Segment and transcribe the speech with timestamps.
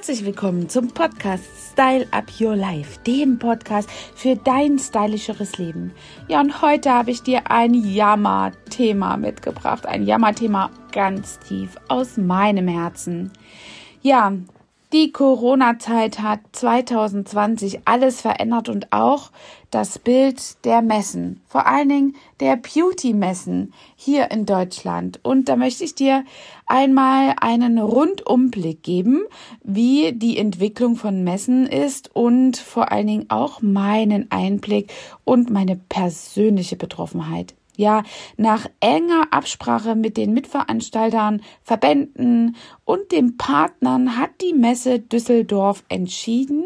[0.00, 5.92] Herzlich willkommen zum Podcast Style Up Your Life, dem Podcast für dein stylischeres Leben.
[6.26, 12.66] Ja, und heute habe ich dir ein Jammerthema mitgebracht, ein Jammerthema ganz tief aus meinem
[12.66, 13.30] Herzen.
[14.00, 14.32] Ja,
[14.92, 19.30] die Corona-Zeit hat 2020 alles verändert und auch
[19.70, 25.20] das Bild der Messen, vor allen Dingen der Beauty-Messen hier in Deutschland.
[25.22, 26.24] Und da möchte ich dir
[26.66, 29.22] einmal einen Rundumblick geben,
[29.62, 34.92] wie die Entwicklung von Messen ist und vor allen Dingen auch meinen Einblick
[35.24, 38.02] und meine persönliche Betroffenheit ja
[38.36, 46.64] nach enger Absprache mit den Mitveranstaltern, Verbänden und den Partnern hat die Messe Düsseldorf entschieden,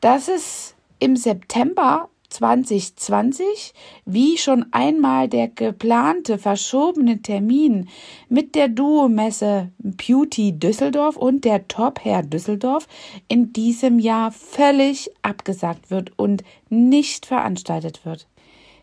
[0.00, 3.72] dass es im September 2020,
[4.04, 7.88] wie schon einmal der geplante verschobene Termin
[8.28, 12.88] mit der Duo-Messe Beauty Düsseldorf und der Top Hair Düsseldorf
[13.28, 18.26] in diesem Jahr völlig abgesagt wird und nicht veranstaltet wird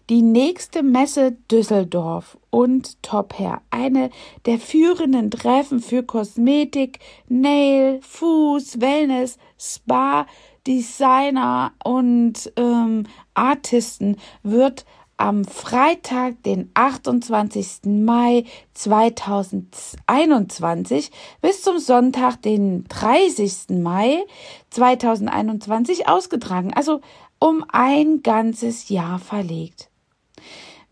[0.09, 4.09] die nächste Messe Düsseldorf und Top Hair, eine
[4.45, 10.27] der führenden Treffen für Kosmetik, Nail, Fuß, Wellness, Spa,
[10.67, 14.85] Designer und ähm, Artisten, wird
[15.17, 17.83] am Freitag, den 28.
[17.85, 18.43] Mai
[18.73, 23.79] 2021 bis zum Sonntag, den 30.
[23.81, 24.25] Mai
[24.71, 26.73] 2021 ausgetragen.
[26.73, 26.99] Also
[27.39, 29.91] um ein ganzes Jahr verlegt.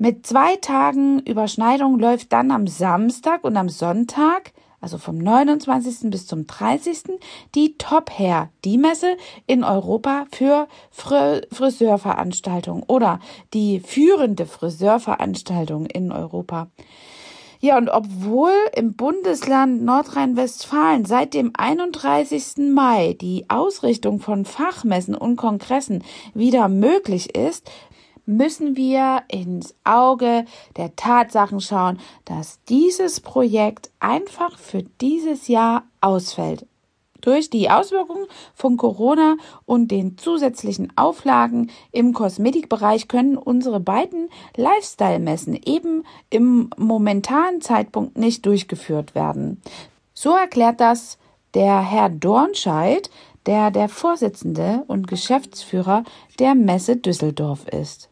[0.01, 6.09] Mit zwei Tagen Überschneidung läuft dann am Samstag und am Sonntag, also vom 29.
[6.09, 7.19] bis zum 30.
[7.53, 13.19] die Top Hair, die Messe in Europa für Friseurveranstaltungen oder
[13.53, 16.71] die führende Friseurveranstaltung in Europa.
[17.59, 22.73] Ja, und obwohl im Bundesland Nordrhein-Westfalen seit dem 31.
[22.73, 27.69] Mai die Ausrichtung von Fachmessen und Kongressen wieder möglich ist,
[28.25, 30.45] müssen wir ins Auge
[30.77, 36.65] der Tatsachen schauen, dass dieses Projekt einfach für dieses Jahr ausfällt.
[37.21, 45.59] Durch die Auswirkungen von Corona und den zusätzlichen Auflagen im Kosmetikbereich können unsere beiden Lifestyle-Messen
[45.63, 49.61] eben im momentanen Zeitpunkt nicht durchgeführt werden.
[50.13, 51.19] So erklärt das
[51.53, 53.09] der Herr Dornscheid,
[53.45, 56.03] der der Vorsitzende und Geschäftsführer
[56.39, 58.10] der Messe Düsseldorf ist.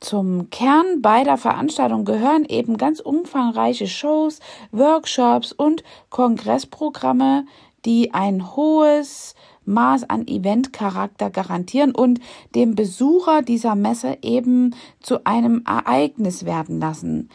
[0.00, 4.38] Zum Kern beider Veranstaltungen gehören eben ganz umfangreiche Shows,
[4.70, 7.46] Workshops und Kongressprogramme,
[7.84, 12.20] die ein hohes Maß an Eventcharakter garantieren und
[12.54, 17.28] dem Besucher dieser Messe eben zu einem Ereignis werden lassen.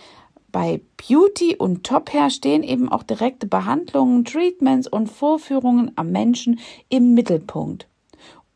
[0.52, 6.60] Bei Beauty und Top Hair stehen eben auch direkte Behandlungen, Treatments und Vorführungen am Menschen
[6.90, 7.88] im Mittelpunkt.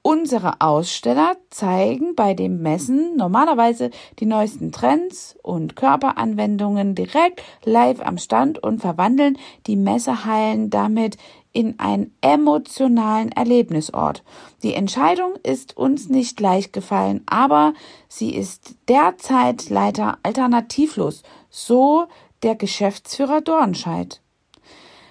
[0.09, 8.18] Unsere Aussteller zeigen bei dem Messen normalerweise die neuesten Trends und Körperanwendungen direkt live am
[8.18, 11.18] Stand und verwandeln die Messehallen damit
[11.51, 14.23] in einen emotionalen Erlebnisort.
[14.63, 17.74] Die Entscheidung ist uns nicht leicht gefallen, aber
[18.07, 22.06] sie ist derzeit leider alternativlos, so
[22.44, 24.22] der Geschäftsführer Dornscheid.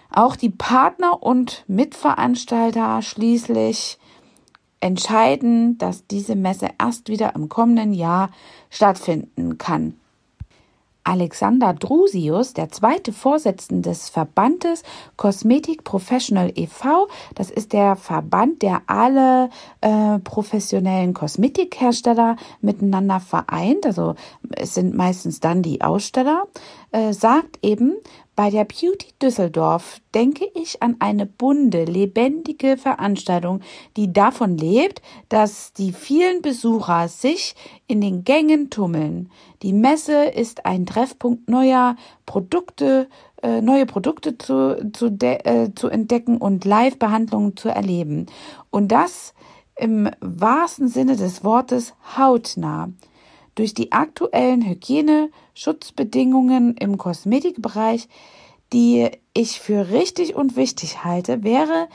[0.09, 3.99] Auch die Partner und Mitveranstalter schließlich
[4.81, 8.31] entscheiden, dass diese Messe erst wieder im kommenden Jahr
[8.71, 9.95] stattfinden kann.
[11.07, 14.83] Alexander Drusius, der zweite Vorsitzende des Verbandes
[15.17, 19.51] Cosmetic Professional e.V., das ist der Verband, der alle
[19.83, 24.17] äh, professionellen Kosmetikhersteller miteinander vereint, also
[24.51, 26.49] es sind meistens dann die Aussteller,
[26.91, 27.95] äh, sagt eben,
[28.37, 33.61] bei der Beauty Düsseldorf denke ich an eine bunte, lebendige Veranstaltung,
[33.97, 39.31] die davon lebt, dass die vielen Besucher sich in den Gängen tummeln.
[39.63, 43.09] Die Messe ist ein Treffpunkt neuer Produkte,
[43.43, 48.27] äh, neue Produkte zu, zu, äh, zu entdecken und Live-Behandlungen zu erleben.
[48.71, 49.33] Und das
[49.77, 52.91] im wahrsten Sinne des Wortes hautnah.
[53.57, 58.09] Durch die aktuellen Hygiene-Schutzbedingungen im Kosmetikbereich,
[58.73, 61.89] die ich für richtig und wichtig halte, wäre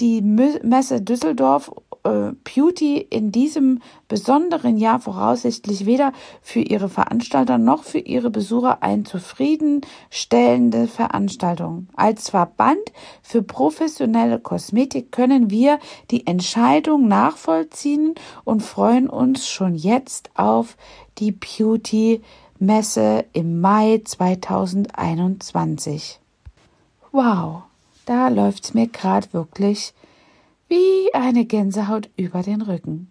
[0.00, 1.72] die Messe Düsseldorf
[2.04, 6.12] äh, Beauty in diesem besonderen Jahr voraussichtlich weder
[6.42, 11.88] für ihre Veranstalter noch für ihre Besucher ein zufriedenstellende Veranstaltung.
[11.96, 12.78] Als Verband
[13.22, 15.78] für professionelle Kosmetik können wir
[16.10, 18.14] die Entscheidung nachvollziehen
[18.44, 20.76] und freuen uns schon jetzt auf
[21.18, 22.20] die Beauty
[22.58, 26.20] Messe im Mai 2021.
[27.12, 27.62] Wow,
[28.06, 29.94] da läuft's mir gerade wirklich
[30.68, 33.10] wie eine Gänsehaut über den Rücken.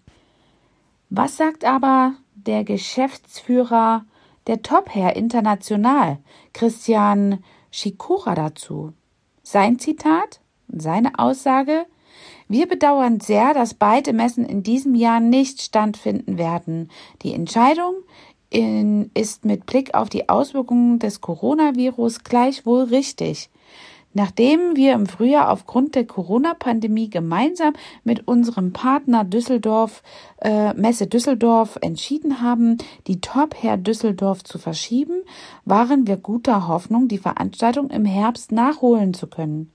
[1.10, 4.06] Was sagt aber der Geschäftsführer
[4.48, 6.18] der Top-Herr International,
[6.54, 8.94] Christian Schikora, dazu?
[9.44, 11.86] Sein Zitat, seine Aussage,
[12.48, 16.90] wir bedauern sehr, dass beide Messen in diesem Jahr nicht stattfinden werden.
[17.22, 17.96] Die Entscheidung
[18.50, 23.50] in, ist mit Blick auf die Auswirkungen des Coronavirus gleichwohl richtig.
[24.14, 27.74] Nachdem wir im Frühjahr aufgrund der Corona-Pandemie gemeinsam
[28.04, 30.04] mit unserem Partner Düsseldorf,
[30.42, 32.78] äh, Messe Düsseldorf entschieden haben,
[33.08, 35.22] die Top Hair Düsseldorf zu verschieben,
[35.66, 39.72] waren wir guter Hoffnung, die Veranstaltung im Herbst nachholen zu können.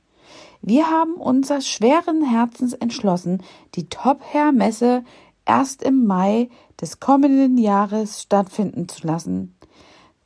[0.62, 3.42] Wir haben uns schweren Herzens entschlossen,
[3.74, 5.04] die Top Hair Messe
[5.46, 6.48] erst im Mai
[6.80, 9.54] des kommenden Jahres stattfinden zu lassen.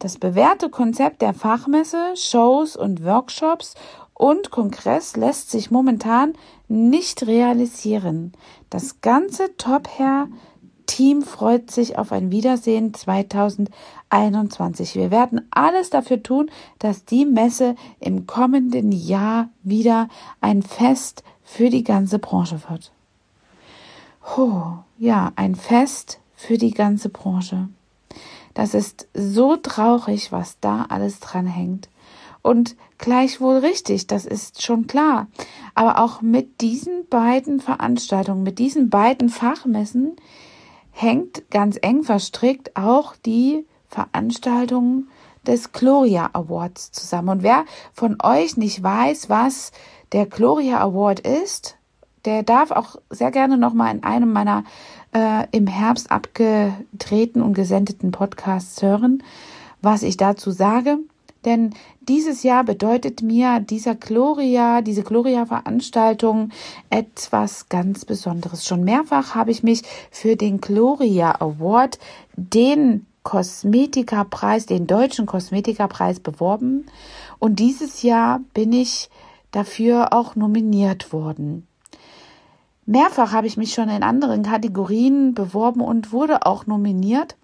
[0.02, 3.76] Das bewährte Konzept der Fachmesse, Shows und Workshops
[4.22, 6.34] und Kongress lässt sich momentan
[6.68, 8.30] nicht realisieren.
[8.70, 10.28] Das ganze Top Hair
[10.86, 14.94] Team freut sich auf ein Wiedersehen 2021.
[14.94, 20.08] Wir werden alles dafür tun, dass die Messe im kommenden Jahr wieder
[20.40, 22.92] ein Fest für die ganze Branche wird.
[24.36, 24.62] Oh,
[24.98, 27.70] ja, ein Fest für die ganze Branche.
[28.54, 31.88] Das ist so traurig, was da alles dran hängt.
[32.42, 35.28] Und gleichwohl richtig, das ist schon klar.
[35.74, 40.16] Aber auch mit diesen beiden Veranstaltungen, mit diesen beiden Fachmessen
[40.90, 45.06] hängt ganz eng verstrickt auch die Veranstaltung
[45.46, 47.28] des Gloria Awards zusammen.
[47.28, 49.72] Und wer von euch nicht weiß, was
[50.12, 51.76] der Gloria Award ist,
[52.24, 54.64] der darf auch sehr gerne noch mal in einem meiner
[55.12, 59.22] äh, im Herbst abgedrehten und gesendeten Podcasts hören,
[59.80, 60.98] was ich dazu sage.
[61.44, 66.50] Denn dieses Jahr bedeutet mir dieser Gloria, diese Gloria-Veranstaltung
[66.90, 68.66] etwas ganz Besonderes.
[68.66, 71.98] Schon mehrfach habe ich mich für den Gloria Award,
[72.36, 76.86] den Kosmetikerpreis, den deutschen Kosmetikerpreis beworben.
[77.38, 79.10] Und dieses Jahr bin ich
[79.52, 81.66] dafür auch nominiert worden.
[82.84, 87.36] Mehrfach habe ich mich schon in anderen Kategorien beworben und wurde auch nominiert.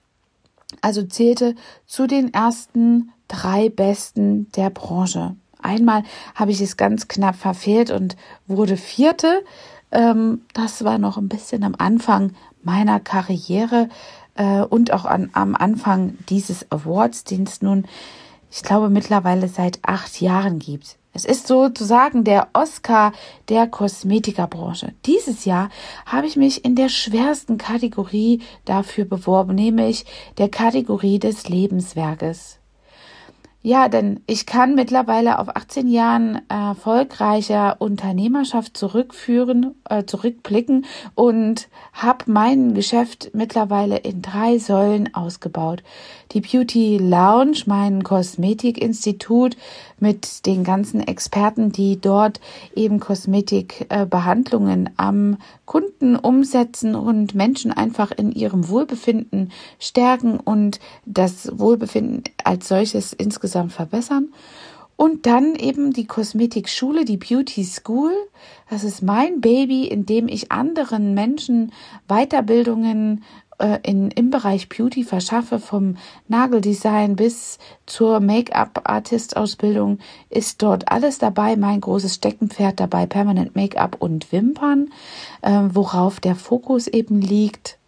[0.81, 1.55] Also zählte
[1.87, 5.37] zu den ersten drei Besten der Branche.
[5.61, 6.05] Einmal
[6.35, 8.17] habe ich es ganz knapp verfehlt und
[8.47, 9.45] wurde vierte.
[9.91, 12.33] Ähm, das war noch ein bisschen am Anfang
[12.63, 13.89] meiner Karriere
[14.35, 17.87] äh, und auch an, am Anfang dieses Awards, den es nun,
[18.51, 20.98] ich glaube, mittlerweile seit acht Jahren gibt.
[21.13, 23.13] Es ist sozusagen der Oscar
[23.49, 24.93] der Kosmetikerbranche.
[25.07, 25.71] Dieses Jahr
[26.07, 30.05] habe ich mich in der schwersten Kategorie dafür beworben, nämlich
[30.37, 32.59] der Kategorie des Lebenswerkes.
[33.61, 42.31] Ja, denn ich kann mittlerweile auf 18 Jahren erfolgreicher Unternehmerschaft zurückführen, äh, zurückblicken und habe
[42.31, 45.83] mein Geschäft mittlerweile in drei Säulen ausgebaut.
[46.33, 49.57] Die Beauty Lounge, mein Kosmetikinstitut
[50.01, 52.41] mit den ganzen Experten, die dort
[52.75, 61.59] eben Kosmetikbehandlungen äh, am Kunden umsetzen und Menschen einfach in ihrem Wohlbefinden stärken und das
[61.59, 64.29] Wohlbefinden als solches insgesamt verbessern.
[64.97, 68.13] Und dann eben die Kosmetikschule, die Beauty School.
[68.69, 71.73] Das ist mein Baby, in dem ich anderen Menschen
[72.09, 73.23] Weiterbildungen
[73.59, 75.97] äh, in, im Bereich Beauty verschaffe, vom
[76.29, 79.99] Nageldesign bis zur Make-up-Artist-Ausbildung,
[80.31, 81.57] ist dort alles dabei.
[81.57, 84.91] Mein großes Steckenpferd dabei, Permanent Make-up und Wimpern,
[85.43, 87.79] äh, worauf der Fokus eben liegt.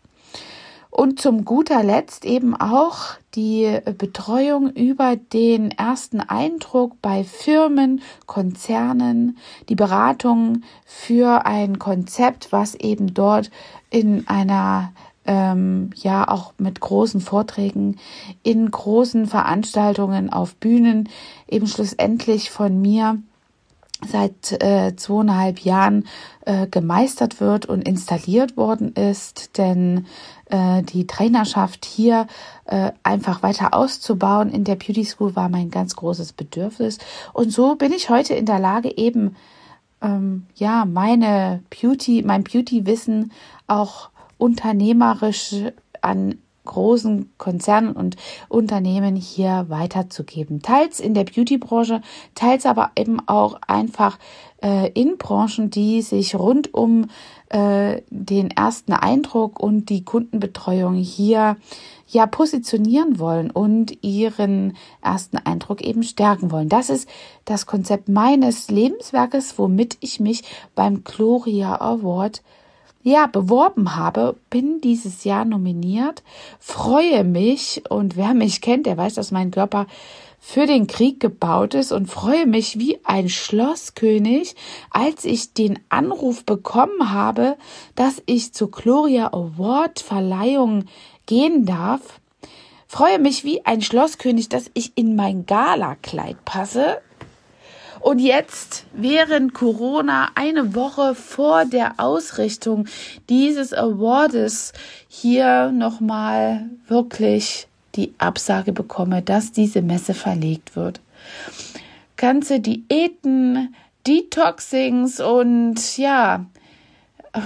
[0.90, 9.38] Und zum guter Letzt eben auch die Betreuung über den ersten Eindruck bei Firmen, Konzernen,
[9.68, 13.52] die Beratung für ein Konzept, was eben dort
[13.90, 14.92] in einer
[15.30, 17.98] ähm, ja auch mit großen Vorträgen
[18.42, 21.08] in großen Veranstaltungen auf Bühnen.
[21.48, 23.22] Eben schlussendlich von mir
[24.04, 26.06] seit äh, zweieinhalb Jahren
[26.46, 30.06] äh, gemeistert wird und installiert worden ist, denn
[30.46, 32.26] äh, die Trainerschaft hier
[32.64, 36.98] äh, einfach weiter auszubauen in der Beauty School war mein ganz großes Bedürfnis.
[37.34, 39.36] Und so bin ich heute in der Lage eben
[40.02, 43.30] ähm, ja meine Beauty, mein Beauty Wissen
[43.68, 44.10] auch
[44.40, 45.54] unternehmerisch
[46.00, 48.16] an großen Konzernen und
[48.48, 50.62] Unternehmen hier weiterzugeben.
[50.62, 52.00] Teils in der Beauty-Branche,
[52.34, 54.18] teils aber eben auch einfach
[54.62, 57.06] äh, in Branchen, die sich rund um
[57.48, 61.56] äh, den ersten Eindruck und die Kundenbetreuung hier
[62.06, 66.68] ja positionieren wollen und ihren ersten Eindruck eben stärken wollen.
[66.68, 67.08] Das ist
[67.44, 70.42] das Konzept meines Lebenswerkes, womit ich mich
[70.74, 72.42] beim Gloria Award
[73.02, 76.22] ja, beworben habe, bin dieses Jahr nominiert,
[76.58, 79.86] freue mich und wer mich kennt, der weiß, dass mein Körper
[80.40, 84.56] für den Krieg gebaut ist und freue mich wie ein Schlosskönig,
[84.90, 87.56] als ich den Anruf bekommen habe,
[87.94, 90.86] dass ich zur Gloria Award Verleihung
[91.26, 92.20] gehen darf.
[92.86, 97.00] Freue mich wie ein Schlosskönig, dass ich in mein Galakleid passe.
[98.00, 102.86] Und jetzt, während Corona, eine Woche vor der Ausrichtung
[103.28, 104.72] dieses Awardes,
[105.08, 111.00] hier nochmal wirklich die Absage bekomme, dass diese Messe verlegt wird.
[112.16, 113.74] Ganze Diäten,
[114.06, 116.46] Detoxings und ja,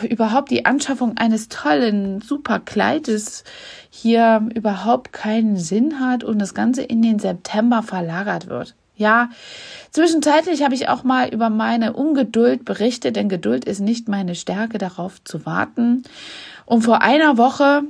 [0.09, 3.45] überhaupt die Anschaffung eines tollen, super Kleides
[3.91, 8.75] hier überhaupt keinen Sinn hat und das Ganze in den September verlagert wird.
[8.97, 9.31] Ja,
[9.91, 14.79] zwischenzeitlich habe ich auch mal über meine Ungeduld berichtet, denn Geduld ist nicht meine Stärke,
[14.79, 16.05] darauf zu warten.
[16.65, 17.83] Und vor einer Woche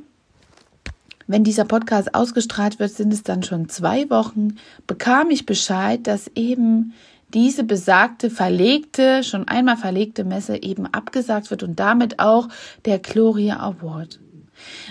[1.27, 4.57] wenn dieser Podcast ausgestrahlt wird, sind es dann schon zwei Wochen,
[4.87, 6.93] bekam ich Bescheid, dass eben
[7.33, 12.49] diese besagte verlegte, schon einmal verlegte Messe eben abgesagt wird und damit auch
[12.85, 14.21] der Gloria Award.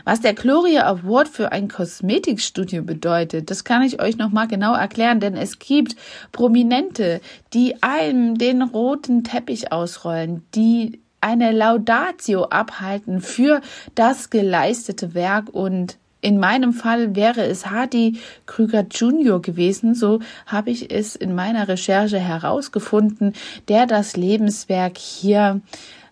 [0.05, 5.19] Was der Gloria Award für ein Kosmetikstudio bedeutet, das kann ich euch nochmal genau erklären,
[5.19, 5.95] denn es gibt
[6.31, 7.21] Prominente,
[7.53, 13.61] die einem den roten Teppich ausrollen, die eine Laudatio abhalten für
[13.95, 19.41] das geleistete Werk und in meinem Fall wäre es Hardy Krüger Jr.
[19.41, 23.33] gewesen, so habe ich es in meiner Recherche herausgefunden,
[23.67, 25.59] der das Lebenswerk hier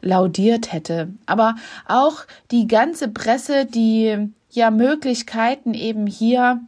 [0.02, 1.10] laudiert hätte.
[1.26, 1.56] Aber
[1.88, 6.62] auch die ganze Presse, die ja Möglichkeiten eben hier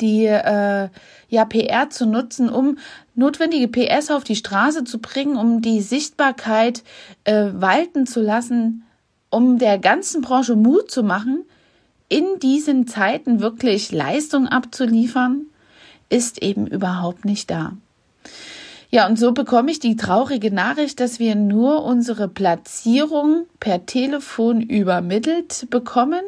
[0.00, 0.88] die äh,
[1.28, 2.78] ja PR zu nutzen, um
[3.14, 6.82] notwendige PS auf die Straße zu bringen, um die Sichtbarkeit
[7.24, 8.84] äh, walten zu lassen,
[9.30, 11.44] um der ganzen Branche Mut zu machen,
[12.08, 15.46] in diesen Zeiten wirklich Leistung abzuliefern,
[16.08, 17.72] ist eben überhaupt nicht da.
[18.90, 24.60] Ja, und so bekomme ich die traurige Nachricht, dass wir nur unsere Platzierung per Telefon
[24.60, 26.22] übermittelt bekommen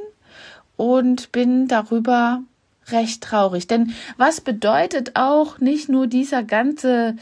[0.77, 2.43] und bin darüber
[2.89, 3.67] recht traurig.
[3.67, 7.17] Denn was bedeutet auch nicht nur dieser ganze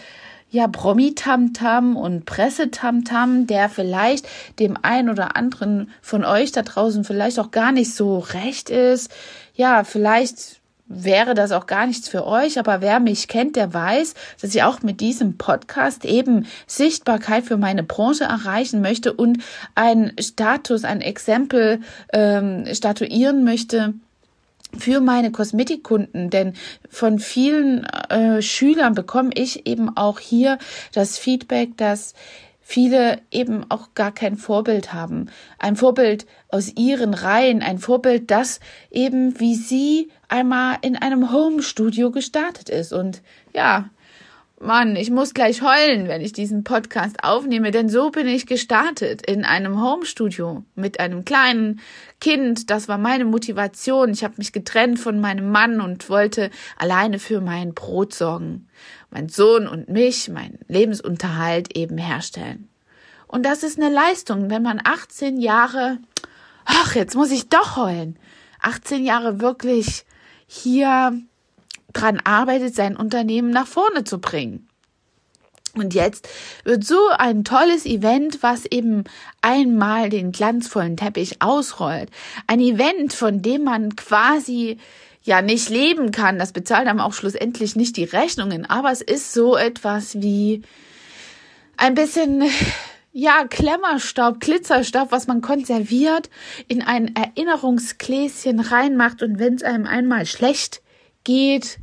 [0.51, 4.27] ja, Promi-Tamtam und Pressetamtam, der vielleicht
[4.59, 9.11] dem einen oder anderen von euch da draußen vielleicht auch gar nicht so recht ist.
[9.55, 14.15] Ja, vielleicht wäre das auch gar nichts für euch, aber wer mich kennt, der weiß,
[14.41, 19.39] dass ich auch mit diesem Podcast eben Sichtbarkeit für meine Branche erreichen möchte und
[19.75, 21.81] ein Status, ein Exempel
[22.13, 23.95] ähm, statuieren möchte,
[24.79, 26.53] für meine Kosmetikkunden, denn
[26.91, 30.59] von vielen äh, Schülern bekomme ich eben auch hier
[30.93, 32.15] das Feedback, dass
[32.69, 35.31] viele eben auch gar kein Vorbild haben.
[35.61, 38.59] Ein Vorbild aus ihren Reihen, ein Vorbild, das
[38.91, 42.93] eben wie sie einmal in einem Home-Studio gestartet ist.
[42.93, 43.23] Und
[43.55, 43.91] ja,
[44.59, 49.21] Mann, ich muss gleich heulen, wenn ich diesen Podcast aufnehme, denn so bin ich gestartet
[49.27, 51.81] in einem Homestudio mit einem kleinen
[52.23, 52.71] Kind.
[52.71, 54.11] Das war meine Motivation.
[54.11, 58.67] Ich habe mich getrennt von meinem Mann und wollte alleine für mein Brot sorgen,
[59.11, 62.71] mein Sohn und mich, meinen Lebensunterhalt eben herstellen.
[63.27, 65.99] Und das ist eine Leistung, wenn man 18 Jahre,
[66.65, 68.19] ach, jetzt muss ich doch heulen,
[68.63, 70.07] 18 Jahre wirklich
[70.47, 71.21] hier
[72.01, 74.69] dran arbeitet, sein Unternehmen nach vorne zu bringen.
[75.75, 76.29] Und jetzt
[76.65, 79.05] wird so ein tolles Event, was eben
[79.43, 82.11] einmal den glanzvollen Teppich ausrollt.
[82.47, 84.79] Ein Event, von dem man quasi
[85.23, 86.39] ja nicht leben kann.
[86.39, 88.65] Das bezahlt einem auch schlussendlich nicht die Rechnungen.
[88.65, 90.63] Aber es ist so etwas wie
[91.77, 92.45] ein bisschen
[93.13, 96.31] ja, Klemmerstaub, Glitzerstaub, was man konserviert,
[96.69, 100.83] in ein Erinnerungsgläschen reinmacht und wenn es einem einmal schlecht
[101.25, 101.79] geht,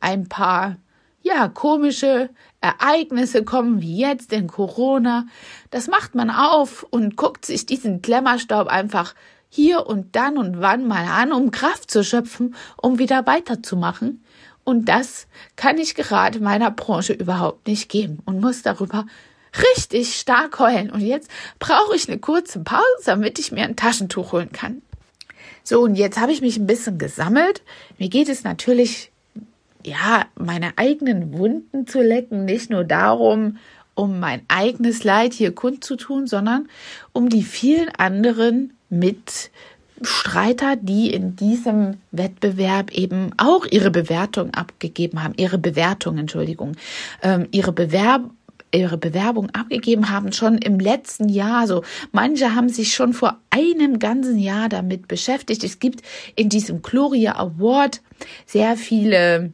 [0.00, 0.76] ein paar,
[1.22, 2.30] ja, komische
[2.60, 5.26] Ereignisse kommen, wie jetzt in Corona.
[5.70, 9.14] Das macht man auf und guckt sich diesen Klemmerstaub einfach
[9.48, 14.24] hier und dann und wann mal an, um Kraft zu schöpfen, um wieder weiterzumachen.
[14.64, 15.26] Und das
[15.56, 19.06] kann ich gerade meiner Branche überhaupt nicht geben und muss darüber
[19.74, 20.90] richtig stark heulen.
[20.90, 24.82] Und jetzt brauche ich eine kurze Pause, damit ich mir ein Taschentuch holen kann.
[25.64, 27.62] So, und jetzt habe ich mich ein bisschen gesammelt.
[27.98, 29.09] Mir geht es natürlich,
[29.84, 33.56] ja, meine eigenen Wunden zu lecken, nicht nur darum,
[33.94, 36.68] um mein eigenes Leid hier kundzutun, sondern
[37.12, 45.34] um die vielen anderen Mitstreiter, die in diesem Wettbewerb eben auch ihre Bewertung abgegeben haben,
[45.36, 46.76] ihre Bewertung, Entschuldigung,
[47.22, 48.30] ähm, ihre Bewerbung
[48.72, 51.66] ihre Bewerbung abgegeben haben, schon im letzten Jahr.
[51.66, 51.82] So,
[52.12, 55.64] manche haben sich schon vor einem ganzen Jahr damit beschäftigt.
[55.64, 56.02] Es gibt
[56.36, 58.00] in diesem Gloria Award
[58.46, 59.52] sehr viele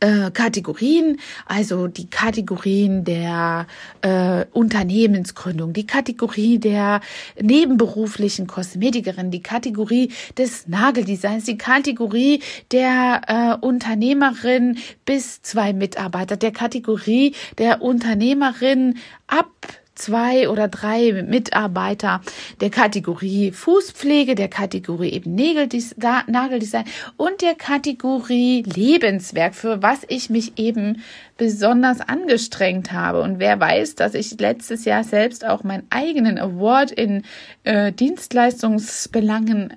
[0.00, 3.66] äh, Kategorien, also die Kategorien der
[4.02, 7.00] äh, Unternehmensgründung, die Kategorie der
[7.40, 16.52] nebenberuflichen Kosmetikerin, die Kategorie des Nageldesigns, die Kategorie der äh, Unternehmerin bis zwei Mitarbeiter, der
[16.52, 19.50] Kategorie der Unternehmerin ab
[19.96, 22.20] zwei oder drei Mitarbeiter
[22.60, 26.84] der Kategorie Fußpflege, der Kategorie eben Nageldesign
[27.16, 31.02] und der Kategorie Lebenswerk, für was ich mich eben
[31.36, 33.22] besonders angestrengt habe.
[33.22, 37.22] Und wer weiß, dass ich letztes Jahr selbst auch meinen eigenen Award in
[37.64, 39.74] äh, Dienstleistungsbelangen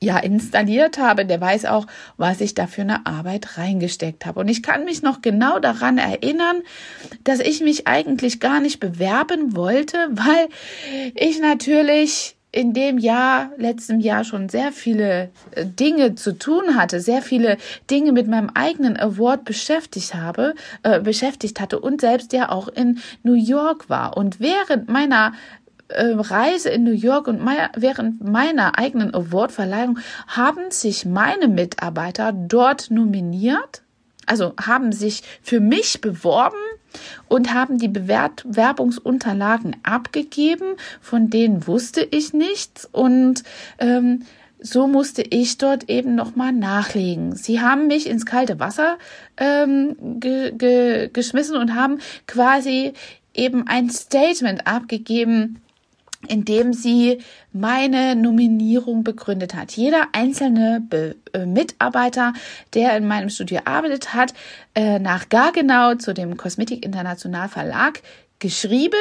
[0.00, 4.40] ja installiert habe, der weiß auch, was ich da für eine Arbeit reingesteckt habe.
[4.40, 6.62] Und ich kann mich noch genau daran erinnern,
[7.24, 10.48] dass ich mich eigentlich gar nicht bewerben wollte, weil
[11.14, 17.00] ich natürlich in dem Jahr, letztem Jahr schon sehr viele äh, Dinge zu tun hatte,
[17.00, 17.58] sehr viele
[17.90, 23.00] Dinge mit meinem eigenen Award beschäftigt habe, äh, beschäftigt hatte und selbst ja auch in
[23.22, 24.16] New York war.
[24.16, 25.34] Und während meiner
[25.90, 32.90] Reise in New York und mein, während meiner eigenen Awardverleihung haben sich meine Mitarbeiter dort
[32.90, 33.82] nominiert,
[34.26, 36.56] also haben sich für mich beworben
[37.28, 43.42] und haben die Bewerbungsunterlagen abgegeben, von denen wusste ich nichts und
[43.78, 44.24] ähm,
[44.60, 47.36] so musste ich dort eben nochmal nachlegen.
[47.36, 48.98] Sie haben mich ins kalte Wasser
[49.36, 52.92] ähm, ge ge geschmissen und haben quasi
[53.34, 55.60] eben ein Statement abgegeben,
[56.26, 57.18] indem sie
[57.52, 59.72] meine Nominierung begründet hat.
[59.72, 62.32] Jeder einzelne Be äh, Mitarbeiter,
[62.74, 64.34] der in meinem Studio arbeitet hat,
[64.74, 68.02] äh, nach Gargenau zu dem Kosmetik International Verlag
[68.40, 68.96] geschrieben,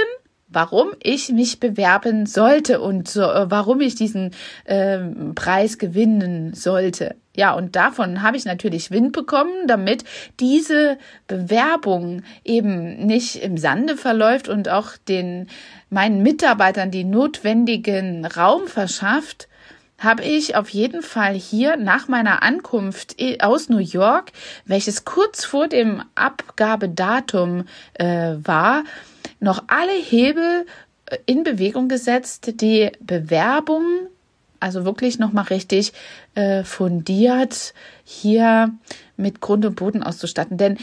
[0.47, 4.31] warum ich mich bewerben sollte und so, äh, warum ich diesen
[4.65, 4.99] äh,
[5.35, 7.15] Preis gewinnen sollte.
[7.37, 10.03] Ja, und davon habe ich natürlich Wind bekommen, damit
[10.39, 10.97] diese
[11.27, 15.47] Bewerbung eben nicht im Sande verläuft und auch den
[15.91, 19.47] meinen Mitarbeitern die notwendigen Raum verschafft,
[19.99, 24.31] habe ich auf jeden Fall hier nach meiner Ankunft aus New York,
[24.65, 28.83] welches kurz vor dem Abgabedatum äh, war,
[29.39, 30.65] noch alle Hebel
[31.05, 33.83] äh, in Bewegung gesetzt, die Bewerbung,
[34.59, 35.93] also wirklich nochmal richtig
[36.35, 38.71] äh, fundiert hier
[39.15, 40.57] mit Grund und Boden auszustatten.
[40.57, 40.77] Denn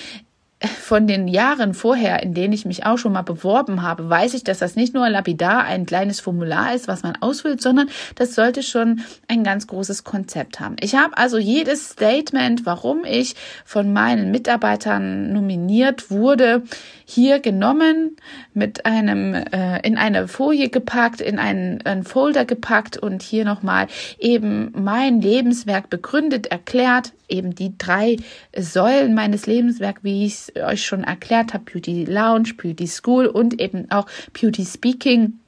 [0.66, 4.44] von den Jahren vorher, in denen ich mich auch schon mal beworben habe, weiß ich,
[4.44, 8.62] dass das nicht nur lapidar ein kleines Formular ist, was man ausfüllt, sondern das sollte
[8.62, 10.76] schon ein ganz großes Konzept haben.
[10.80, 16.62] Ich habe also jedes Statement, warum ich von meinen Mitarbeitern nominiert wurde,
[17.04, 18.16] hier genommen,
[18.54, 23.88] mit einem äh, in eine Folie gepackt, in einen, einen Folder gepackt und hier nochmal
[24.18, 28.16] eben mein Lebenswerk begründet, erklärt, eben die drei
[28.56, 33.60] Säulen meines Lebenswerks, wie ich es euch schon erklärt habe, Beauty Lounge, Beauty School und
[33.60, 35.38] eben auch Beauty Speaking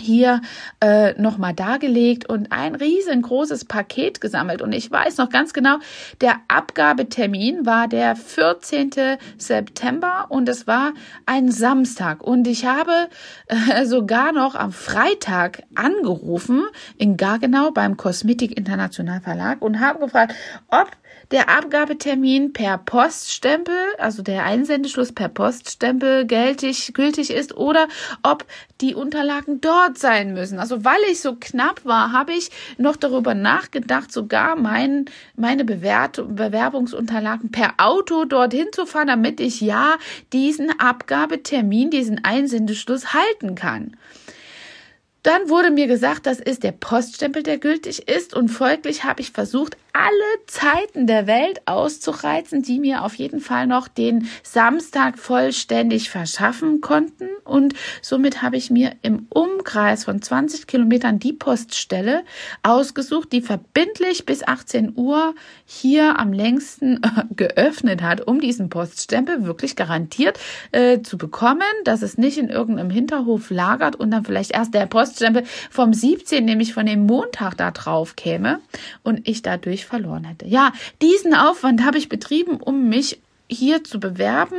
[0.00, 0.40] hier
[0.80, 4.62] äh, nochmal dargelegt und ein riesengroßes Paket gesammelt.
[4.62, 5.78] Und ich weiß noch ganz genau,
[6.20, 8.90] der Abgabetermin war der 14.
[9.38, 10.92] September und es war
[11.24, 12.22] ein Samstag.
[12.22, 13.08] Und ich habe
[13.48, 16.64] äh, sogar noch am Freitag angerufen
[16.98, 20.34] in Gargenau beim Kosmetik International Verlag und habe gefragt,
[20.68, 20.90] ob
[21.30, 27.88] der Abgabetermin per Poststempel, also der Einsendeschluss per Poststempel gültig, gültig ist oder
[28.22, 28.44] ob
[28.80, 30.58] die Unterlagen dort sein müssen.
[30.58, 36.22] Also weil ich so knapp war, habe ich noch darüber nachgedacht, sogar mein, meine Bewert
[36.28, 39.96] Bewerbungsunterlagen per Auto dorthin zu fahren, damit ich ja
[40.32, 43.96] diesen Abgabetermin, diesen Einsendeschluss halten kann.
[45.26, 49.32] Dann wurde mir gesagt, das ist der Poststempel, der gültig ist und folglich habe ich
[49.32, 56.10] versucht, alle Zeiten der Welt auszureizen, die mir auf jeden Fall noch den Samstag vollständig
[56.10, 57.28] verschaffen konnten.
[57.44, 62.24] Und somit habe ich mir im Umkreis von 20 Kilometern die Poststelle
[62.62, 69.44] ausgesucht, die verbindlich bis 18 Uhr hier am längsten äh, geöffnet hat, um diesen Poststempel
[69.44, 70.38] wirklich garantiert
[70.72, 74.86] äh, zu bekommen, dass es nicht in irgendeinem Hinterhof lagert und dann vielleicht erst der
[74.86, 78.60] Poststempel vom 17, nämlich von dem Montag da drauf käme
[79.02, 80.46] und ich dadurch verloren hätte.
[80.46, 84.58] Ja, diesen Aufwand habe ich betrieben, um mich hier zu bewerben,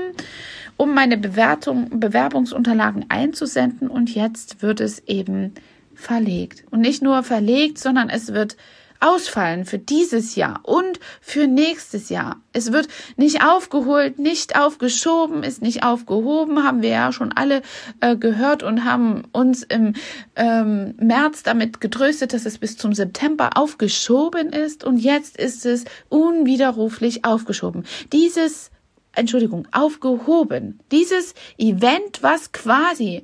[0.77, 5.53] um meine Bewertung, Bewerbungsunterlagen einzusenden und jetzt wird es eben
[5.93, 6.63] verlegt.
[6.69, 8.55] Und nicht nur verlegt, sondern es wird
[8.99, 12.37] ausfallen für dieses Jahr und für nächstes Jahr.
[12.53, 17.61] Es wird nicht aufgeholt, nicht aufgeschoben, ist nicht aufgehoben, haben wir ja schon alle
[18.01, 19.93] äh, gehört und haben uns im
[20.35, 25.85] ähm, März damit getröstet, dass es bis zum September aufgeschoben ist und jetzt ist es
[26.09, 27.85] unwiderruflich aufgeschoben.
[28.11, 28.71] Dieses
[29.17, 30.79] Entschuldigung, aufgehoben.
[30.91, 33.23] Dieses Event, was quasi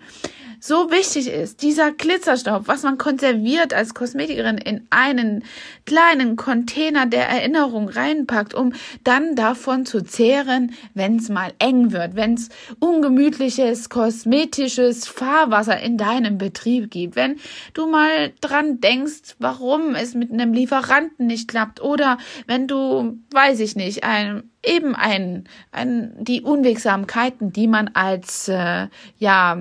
[0.66, 5.44] so wichtig ist, dieser Glitzerstaub, was man konserviert als Kosmetikerin in einen
[5.86, 8.72] kleinen Container der Erinnerung reinpackt, um
[9.04, 12.48] dann davon zu zehren, wenn es mal eng wird, wenn es
[12.80, 17.42] ungemütliches, kosmetisches Fahrwasser in deinem Betrieb gibt, wenn
[17.74, 23.60] du mal dran denkst, warum es mit einem Lieferanten nicht klappt oder wenn du, weiß
[23.60, 29.58] ich nicht, ein eben ein, ein die Unwegsamkeiten, die man als äh, ja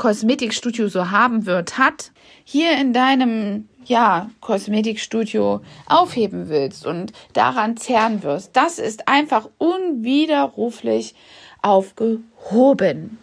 [0.00, 2.12] Kosmetikstudio so haben wird, hat,
[2.44, 8.56] hier in deinem ja, Kosmetikstudio aufheben willst und daran zerren wirst.
[8.56, 11.14] Das ist einfach unwiderruflich
[11.60, 13.18] aufgehoben.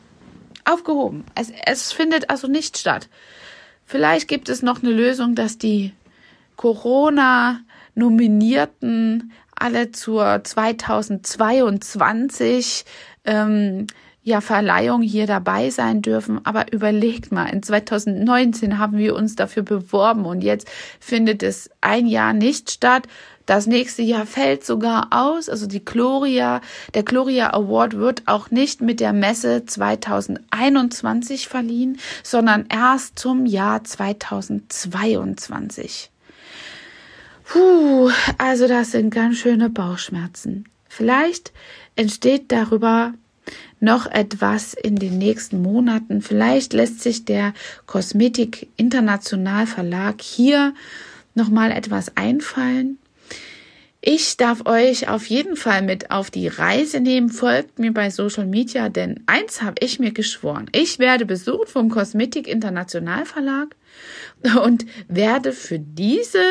[0.66, 1.26] Aufgehoben.
[1.34, 3.10] Es, es findet also nicht statt.
[3.84, 5.94] Vielleicht gibt es noch eine Lösung, dass die
[6.58, 12.86] Corona-Nominierten alle zur 2022
[13.26, 13.88] ähm,
[14.28, 16.42] ja, Verleihung hier dabei sein dürfen.
[16.44, 20.68] Aber überlegt mal, in 2019 haben wir uns dafür beworben und jetzt
[21.00, 23.08] findet es ein Jahr nicht statt.
[23.46, 25.48] Das nächste Jahr fällt sogar aus.
[25.48, 26.60] Also die Gloria,
[26.94, 33.86] der Gloria Award wird auch nicht mit der Messe 2021 verliehen, sondern erst zum Jahr
[33.86, 36.12] 2022.
[37.46, 40.68] Puh, also das sind ganz schöne Bauchschmerzen.
[40.90, 41.54] Vielleicht
[41.96, 43.14] entsteht darüber
[43.80, 46.22] noch etwas in den nächsten Monaten.
[46.22, 47.54] Vielleicht lässt sich der
[47.86, 50.74] Kosmetik International Verlag hier
[51.36, 52.98] noch mal etwas einfallen.
[54.02, 57.30] Ich darf euch auf jeden Fall mit auf die Reise nehmen.
[57.30, 60.70] Folgt mir bei Social Media, denn eins habe ich mir geschworen.
[60.72, 63.76] Ich werde besucht vom Kosmetik International Verlag
[64.64, 66.44] und werde für diese,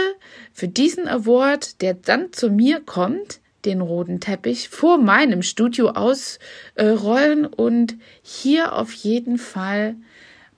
[0.52, 7.44] für diesen Award, der dann zu mir kommt, den roten Teppich vor meinem Studio ausrollen
[7.44, 9.96] äh, und hier auf jeden Fall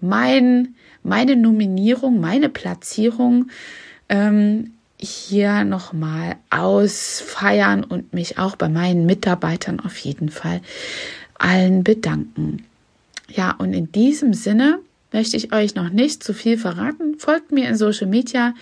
[0.01, 3.51] mein, meine Nominierung, meine Platzierung
[4.09, 10.61] ähm, hier nochmal ausfeiern und mich auch bei meinen Mitarbeitern auf jeden Fall
[11.39, 12.65] allen bedanken.
[13.29, 14.81] Ja, und in diesem Sinne
[15.13, 17.19] möchte ich euch noch nicht zu viel verraten.
[17.19, 18.55] Folgt mir in Social Media.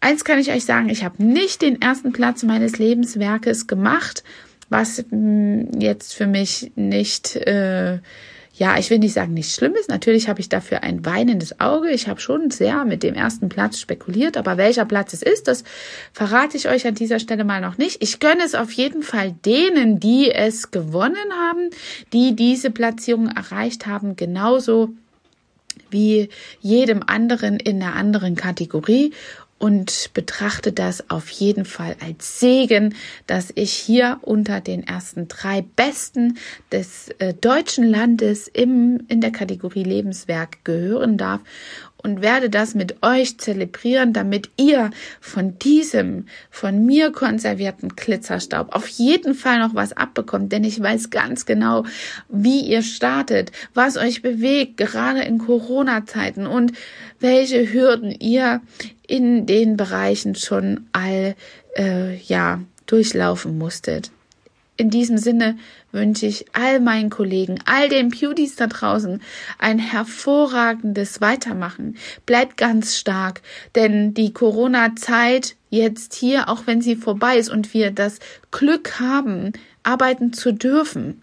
[0.00, 4.22] Eins kann ich euch sagen, ich habe nicht den ersten Platz meines Lebenswerkes gemacht,
[4.68, 7.98] was mm, jetzt für mich nicht, äh,
[8.54, 9.88] ja, ich will nicht sagen, nicht schlimm ist.
[9.88, 11.90] Natürlich habe ich dafür ein weinendes Auge.
[11.90, 15.64] Ich habe schon sehr mit dem ersten Platz spekuliert, aber welcher Platz es ist, das
[16.12, 18.02] verrate ich euch an dieser Stelle mal noch nicht.
[18.02, 21.70] Ich gönne es auf jeden Fall denen, die es gewonnen haben,
[22.12, 24.90] die diese Platzierung erreicht haben, genauso
[25.90, 26.28] wie
[26.60, 29.12] jedem anderen in einer anderen Kategorie
[29.58, 32.94] und betrachte das auf jeden Fall als Segen,
[33.26, 36.36] dass ich hier unter den ersten drei Besten
[36.70, 41.40] des äh, deutschen Landes im, in der Kategorie Lebenswerk gehören darf
[42.06, 44.90] und werde das mit euch zelebrieren, damit ihr
[45.20, 51.10] von diesem von mir konservierten Glitzerstaub auf jeden Fall noch was abbekommt, denn ich weiß
[51.10, 51.84] ganz genau,
[52.28, 56.72] wie ihr startet, was euch bewegt, gerade in Corona-Zeiten und
[57.18, 58.60] welche Hürden ihr
[59.06, 61.34] in den Bereichen schon all
[61.76, 64.10] äh, ja durchlaufen musstet.
[64.78, 65.56] In diesem Sinne
[65.90, 69.22] wünsche ich all meinen Kollegen, all den Beauties da draußen
[69.58, 71.96] ein hervorragendes Weitermachen.
[72.26, 73.40] Bleibt ganz stark,
[73.74, 78.18] denn die Corona-Zeit jetzt hier, auch wenn sie vorbei ist und wir das
[78.50, 81.22] Glück haben, arbeiten zu dürfen,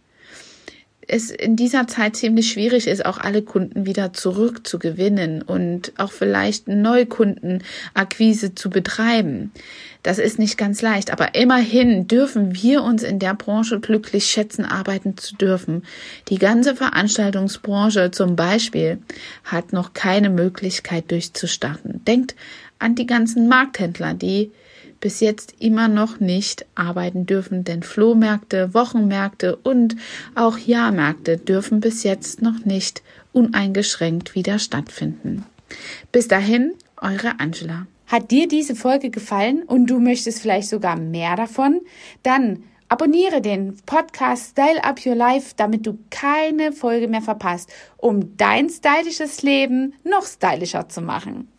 [1.08, 6.68] es in dieser Zeit ziemlich schwierig ist, auch alle Kunden wieder zurückzugewinnen und auch vielleicht
[6.68, 9.52] Neukundenakquise zu betreiben.
[10.02, 14.66] Das ist nicht ganz leicht, aber immerhin dürfen wir uns in der Branche glücklich schätzen,
[14.66, 15.84] arbeiten zu dürfen.
[16.28, 19.00] Die ganze Veranstaltungsbranche zum Beispiel
[19.46, 22.04] hat noch keine Möglichkeit durchzustarten.
[22.06, 22.36] Denkt
[22.80, 24.52] an die ganzen Markthändler, die
[25.04, 29.98] bis jetzt immer noch nicht arbeiten dürfen, denn Flohmärkte, Wochenmärkte und
[30.34, 35.44] auch Jahrmärkte dürfen bis jetzt noch nicht uneingeschränkt wieder stattfinden.
[36.14, 37.86] Bis dahin, eure Angela.
[38.08, 41.82] Hat dir diese Folge gefallen und du möchtest vielleicht sogar mehr davon?
[42.22, 48.38] Dann abonniere den Podcast Style Up Your Life, damit du keine Folge mehr verpasst, um
[48.38, 51.50] dein stylisches Leben noch stylischer zu machen.